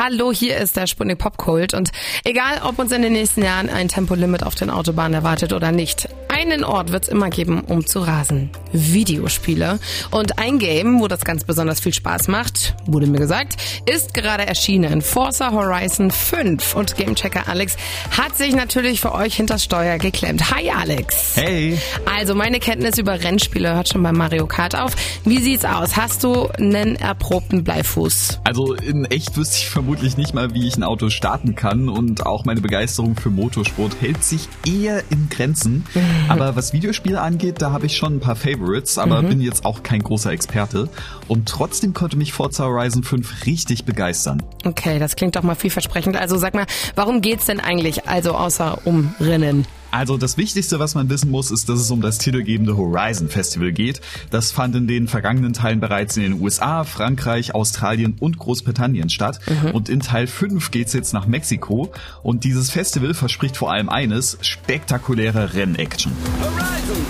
[0.00, 1.90] Hallo, hier ist der Sputnik Popkult und
[2.22, 6.08] egal, ob uns in den nächsten Jahren ein Tempolimit auf den Autobahnen erwartet oder nicht,
[6.28, 8.50] einen Ort wird es immer geben, um zu rasen.
[8.72, 9.80] Videospiele.
[10.12, 13.56] Und ein Game, wo das ganz besonders viel Spaß macht, wurde mir gesagt,
[13.92, 15.02] ist gerade erschienen.
[15.02, 16.76] Forza Horizon 5.
[16.76, 17.76] Und Gamechecker Alex
[18.16, 20.50] hat sich natürlich für euch hinters Steuer geklemmt.
[20.52, 21.36] Hi Alex.
[21.36, 21.76] Hey.
[22.04, 24.92] Also meine Kenntnis über Rennspiele hört schon bei Mario Kart auf.
[25.24, 25.96] Wie sieht's aus?
[25.96, 28.40] Hast du einen erprobten Bleifuß?
[28.44, 32.26] Also in echt wüsste ich vermutlich nicht mal, wie ich ein Auto starten kann und
[32.26, 35.86] auch meine Begeisterung für Motorsport hält sich eher in Grenzen.
[36.28, 39.28] Aber was Videospiele angeht, da habe ich schon ein paar Favorites, aber mhm.
[39.28, 40.90] bin jetzt auch kein großer Experte.
[41.26, 44.42] Und trotzdem konnte mich Forza Horizon 5 richtig begeistern.
[44.66, 46.18] Okay, das klingt doch mal vielversprechend.
[46.18, 49.66] Also sag mal, warum geht's denn eigentlich also außer um Rennen?
[49.90, 53.72] Also das Wichtigste, was man wissen muss, ist, dass es um das titelgebende Horizon Festival
[53.72, 54.00] geht.
[54.30, 59.40] Das fand in den vergangenen Teilen bereits in den USA, Frankreich, Australien und Großbritannien statt.
[59.46, 59.70] Mhm.
[59.70, 61.90] Und in Teil 5 geht's jetzt nach Mexiko.
[62.22, 66.12] Und dieses Festival verspricht vor allem eines, spektakuläre Rennaction.
[66.40, 67.06] Horizon,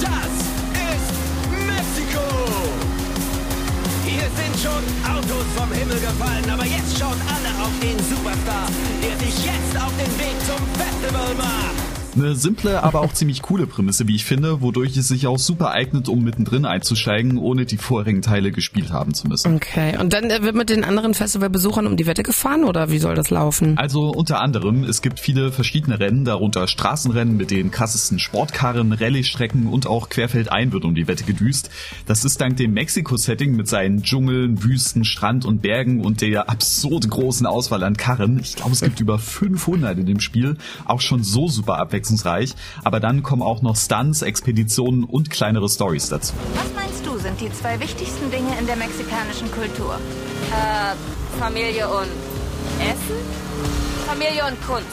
[0.00, 0.08] das
[0.94, 1.10] ist
[1.66, 2.26] Mexiko!
[4.06, 8.68] Hier sind schon Autos vom Himmel gefallen, aber jetzt schauen alle auf den Superstar,
[9.02, 11.79] der sich jetzt auf den Weg zum Festival macht.
[12.16, 15.70] Eine simple, aber auch ziemlich coole Prämisse, wie ich finde, wodurch es sich auch super
[15.70, 19.54] eignet, um mittendrin einzusteigen, ohne die vorigen Teile gespielt haben zu müssen.
[19.54, 23.14] Okay, und dann wird mit den anderen Festivalbesuchern um die Wette gefahren oder wie soll
[23.14, 23.78] das laufen?
[23.78, 29.68] Also unter anderem, es gibt viele verschiedene Rennen, darunter Straßenrennen mit den krassesten Sportkarren, Rallye-Strecken
[29.68, 31.70] und auch querfeldein wird um die Wette gedüst.
[32.06, 37.08] Das ist dank dem Mexiko-Setting mit seinen Dschungeln, Wüsten, Strand und Bergen und der absurd
[37.08, 41.22] großen Auswahl an Karren, ich glaube es gibt über 500 in dem Spiel, auch schon
[41.22, 46.32] so super abwechslungsreich abwechslungsreich, aber dann kommen auch noch Stunts, Expeditionen und kleinere Stories dazu.
[46.54, 49.94] Was meinst du, sind die zwei wichtigsten Dinge in der mexikanischen Kultur?
[50.50, 52.08] Äh, Familie und
[52.80, 53.20] Essen?
[54.06, 54.86] Familie und Kunst.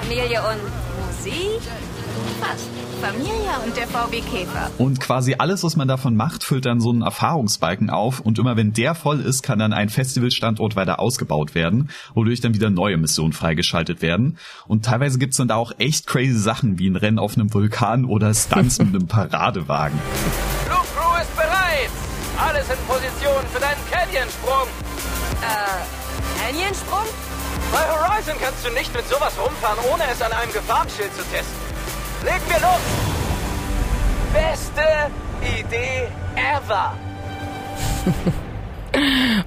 [0.00, 0.60] Familie und
[1.06, 1.60] Musik?
[2.40, 2.68] Fast.
[3.00, 4.70] Familie und der VW Käfer.
[4.78, 8.56] Und quasi alles, was man davon macht, füllt dann so einen Erfahrungsbalken auf und immer
[8.56, 12.96] wenn der voll ist, kann dann ein Festivalstandort weiter ausgebaut werden, wodurch dann wieder neue
[12.96, 14.38] Missionen freigeschaltet werden.
[14.66, 18.06] Und teilweise gibt's dann da auch echt crazy Sachen wie ein Rennen auf einem Vulkan
[18.06, 19.98] oder Stunts mit einem Paradewagen.
[20.64, 21.90] Flugcrew ist bereit!
[22.38, 24.68] Alles in Position für deinen Canyon-Sprung!
[25.42, 27.04] Äh, Canyon-Sprung?
[27.70, 31.63] Bei Horizon kannst du nicht mit sowas rumfahren, ohne es an einem Gefahrschild zu testen.
[32.24, 32.80] Legen wir los!
[34.32, 35.10] Beste
[35.42, 36.92] Idee ever!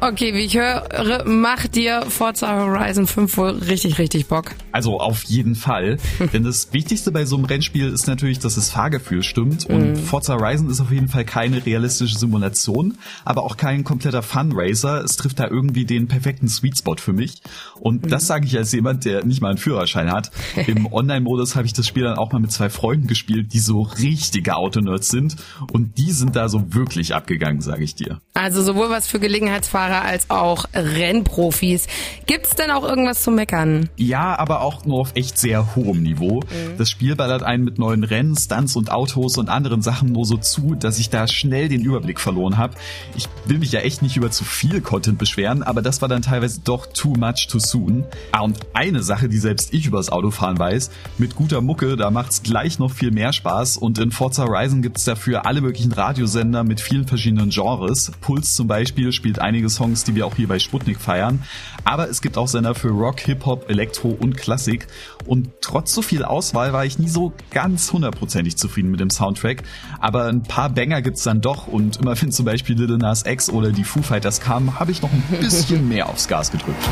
[0.00, 4.52] Okay, wie ich höre, macht dir Forza Horizon 5 wohl richtig, richtig Bock.
[4.72, 5.98] Also auf jeden Fall.
[6.32, 9.66] Denn das Wichtigste bei so einem Rennspiel ist natürlich, dass das Fahrgefühl stimmt.
[9.66, 9.96] Und mm.
[9.96, 15.02] Forza Horizon ist auf jeden Fall keine realistische Simulation, aber auch kein kompletter Fun-Racer.
[15.04, 17.42] Es trifft da irgendwie den perfekten Sweet Spot für mich.
[17.80, 18.08] Und mm.
[18.08, 20.30] das sage ich als jemand, der nicht mal einen Führerschein hat.
[20.66, 23.82] Im Online-Modus habe ich das Spiel dann auch mal mit zwei Freunden gespielt, die so
[23.82, 25.36] richtige Autonerds sind.
[25.72, 28.20] Und die sind da so wirklich abgegangen, sage ich dir.
[28.34, 31.88] Also sowohl was für Gelegenheitsfahrer als auch Rennprofis.
[32.26, 33.88] Gibt's denn auch irgendwas zu meckern?
[33.96, 36.38] Ja, aber auch nur auf echt sehr hohem Niveau.
[36.40, 36.78] Mhm.
[36.78, 40.36] Das Spiel ballert einen mit neuen Rennen, Stunts und Autos und anderen Sachen nur so
[40.36, 42.74] zu, dass ich da schnell den Überblick verloren habe.
[43.16, 46.22] Ich will mich ja echt nicht über zu viel Content beschweren, aber das war dann
[46.22, 48.04] teilweise doch too much too soon.
[48.30, 52.44] Ah, und eine Sache, die selbst ich übers Autofahren weiß, mit guter Mucke, da macht's
[52.44, 56.80] gleich noch viel mehr Spaß und in Forza Horizon gibt's dafür alle möglichen Radiosender mit
[56.80, 58.12] vielen verschiedenen Genres.
[58.20, 61.42] Puls zum Beispiel spielt einige Songs, die wir auch hier bei Sputnik feiern.
[61.84, 64.86] Aber es gibt auch Sender für Rock, Hip-Hop, Elektro und Klassik.
[65.24, 69.62] Und trotz so viel Auswahl war ich nie so ganz hundertprozentig zufrieden mit dem Soundtrack.
[69.98, 71.68] Aber ein paar Banger gibt's dann doch.
[71.68, 75.00] Und immer wenn zum Beispiel Little Nas X oder die Foo Fighters kamen, habe ich
[75.00, 76.84] noch ein bisschen mehr aufs Gas gedrückt.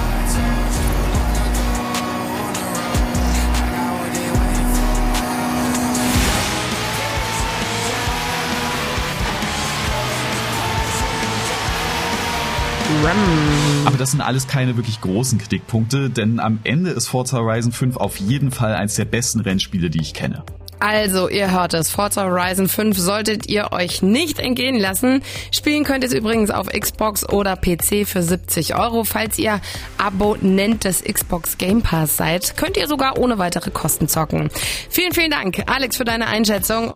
[13.84, 17.96] Aber das sind alles keine wirklich großen Kritikpunkte, denn am Ende ist Forza Horizon 5
[17.96, 20.44] auf jeden Fall eines der besten Rennspiele, die ich kenne.
[20.82, 21.90] Also, ihr hört es.
[21.90, 25.22] Forza Horizon 5 solltet ihr euch nicht entgehen lassen.
[25.52, 29.04] Spielen könnt ihr es übrigens auf Xbox oder PC für 70 Euro.
[29.04, 29.60] Falls ihr
[29.96, 34.48] Abonnent des Xbox Game Pass seid, könnt ihr sogar ohne weitere Kosten zocken.
[34.90, 36.90] Vielen, vielen Dank, Alex, für deine Einschätzung.